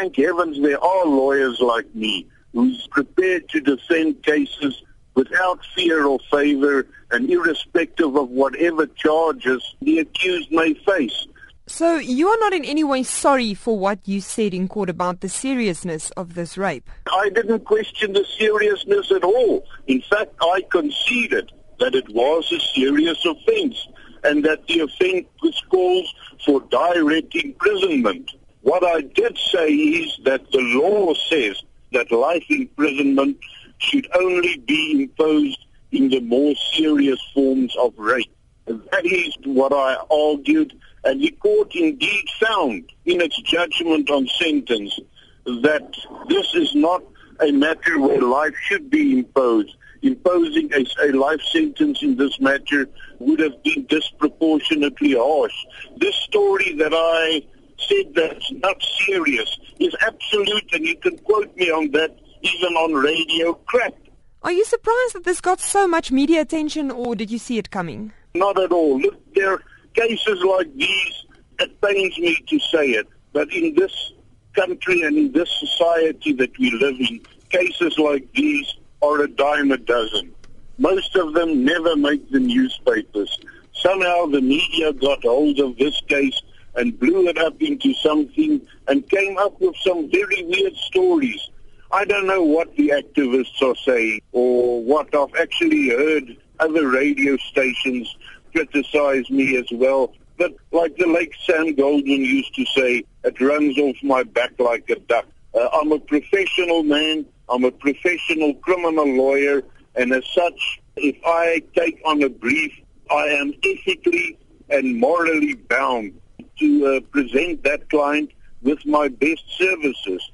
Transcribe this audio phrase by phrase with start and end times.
[0.00, 4.82] thank heavens there are lawyers like me who's prepared to defend cases
[5.14, 11.26] without fear or favor and irrespective of whatever charges the accused may face.
[11.66, 15.20] So you are not in any way sorry for what you said in court about
[15.20, 16.88] the seriousness of this rape?
[17.12, 19.66] I didn't question the seriousness at all.
[19.86, 23.86] In fact, I conceded that it was a serious offense
[24.24, 25.26] and that the offense
[25.68, 26.14] calls
[26.44, 28.30] for direct imprisonment.
[28.62, 33.38] What I did say is that the law says that life imprisonment
[33.78, 38.30] should only be imposed in the more serious forms of rape.
[38.66, 44.98] That is what I argued, and the court indeed found in its judgment on sentence
[45.46, 45.96] that
[46.28, 47.02] this is not
[47.40, 49.74] a matter where life should be imposed.
[50.02, 55.54] Imposing a, a life sentence in this matter would have been disproportionately harsh.
[55.96, 57.42] This story that I
[57.88, 62.94] said that's not serious is absolute, and you can quote me on that even on
[62.94, 63.94] radio crap.
[64.42, 67.70] Are you surprised that this got so much media attention, or did you see it
[67.70, 68.12] coming?
[68.34, 68.98] Not at all.
[68.98, 69.62] Look, there are
[69.94, 71.24] cases like these.
[71.58, 74.12] It pains me to say it, but in this
[74.54, 79.72] country and in this society that we live in, cases like these are a dime
[79.72, 80.32] a dozen.
[80.78, 83.38] Most of them never make the newspapers.
[83.74, 86.40] Somehow the media got hold of this case
[86.80, 91.50] and blew it up into something and came up with some very weird stories
[91.92, 97.36] I don't know what the activists are saying or what I've actually heard other radio
[97.38, 98.16] stations
[98.52, 100.12] criticize me as well.
[100.36, 104.88] But like the late Sam Goldwyn used to say, it runs off my back like
[104.88, 105.26] a duck.
[105.52, 107.26] Uh, I'm a professional man.
[107.48, 109.62] I'm a professional criminal lawyer.
[109.96, 112.72] And as such, if I take on a brief,
[113.10, 116.19] I am ethically and morally bound
[116.60, 118.30] to uh, present that client
[118.62, 120.30] with my best services.